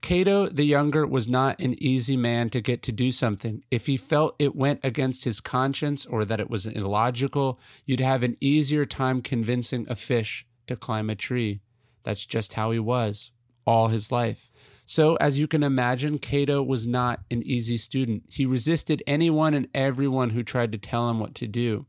[0.00, 3.64] Cato the Younger was not an easy man to get to do something.
[3.70, 8.22] If he felt it went against his conscience or that it was illogical, you'd have
[8.22, 11.60] an easier time convincing a fish to climb a tree.
[12.04, 13.32] That's just how he was
[13.66, 14.50] all his life.
[14.88, 18.22] So, as you can imagine, Cato was not an easy student.
[18.28, 21.86] He resisted anyone and everyone who tried to tell him what to do.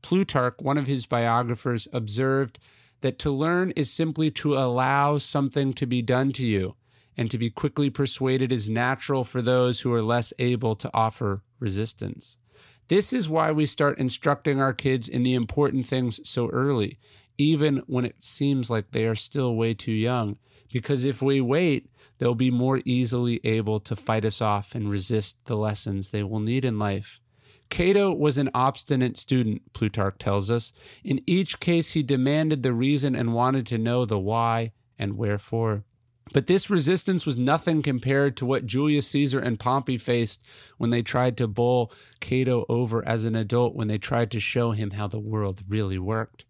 [0.00, 2.58] Plutarch, one of his biographers, observed
[3.02, 6.74] that to learn is simply to allow something to be done to you
[7.18, 11.42] and to be quickly persuaded is natural for those who are less able to offer
[11.58, 12.38] resistance.
[12.86, 16.98] This is why we start instructing our kids in the important things so early,
[17.36, 20.38] even when it seems like they are still way too young.
[20.72, 25.36] Because if we wait, they'll be more easily able to fight us off and resist
[25.46, 27.20] the lessons they will need in life.
[27.68, 30.72] Cato was an obstinate student, Plutarch tells us.
[31.04, 35.84] In each case, he demanded the reason and wanted to know the why and wherefore.
[36.32, 40.42] But this resistance was nothing compared to what Julius Caesar and Pompey faced
[40.76, 44.72] when they tried to bowl Cato over as an adult, when they tried to show
[44.72, 46.44] him how the world really worked.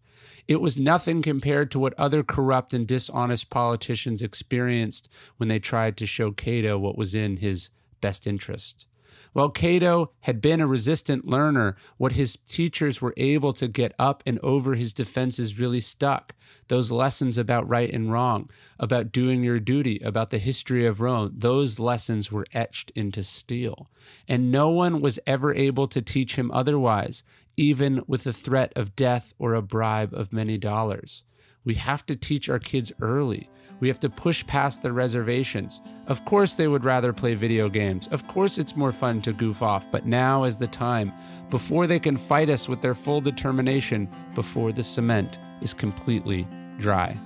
[0.47, 5.07] It was nothing compared to what other corrupt and dishonest politicians experienced
[5.37, 7.69] when they tried to show Cato what was in his
[8.01, 8.87] best interest.
[9.33, 14.23] While Cato had been a resistant learner, what his teachers were able to get up
[14.25, 16.35] and over his defenses really stuck.
[16.67, 21.33] Those lessons about right and wrong, about doing your duty, about the history of Rome,
[21.35, 23.89] those lessons were etched into steel.
[24.27, 27.23] And no one was ever able to teach him otherwise,
[27.55, 31.23] even with the threat of death or a bribe of many dollars.
[31.65, 33.49] We have to teach our kids early.
[33.79, 35.81] We have to push past the reservations.
[36.07, 38.07] Of course, they would rather play video games.
[38.09, 41.13] Of course, it's more fun to goof off, but now is the time
[41.49, 46.47] before they can fight us with their full determination, before the cement is completely
[46.77, 47.17] dry.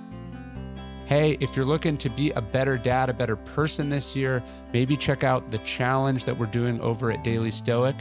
[1.06, 4.96] Hey, if you're looking to be a better dad, a better person this year, maybe
[4.96, 7.96] check out the challenge that we're doing over at Daily Stoic.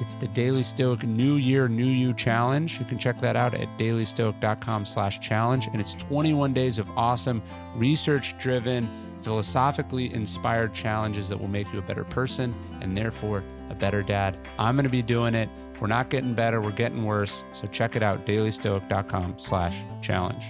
[0.00, 2.78] It's the Daily Stoic New Year, New You Challenge.
[2.78, 5.68] You can check that out at dailystoic.com slash challenge.
[5.68, 7.42] And it's 21 days of awesome,
[7.74, 8.88] research-driven,
[9.22, 14.38] philosophically inspired challenges that will make you a better person and therefore a better dad.
[14.58, 15.48] I'm going to be doing it.
[15.80, 17.44] We're not getting better, we're getting worse.
[17.52, 20.44] So check it out, dailystoic.com slash challenge.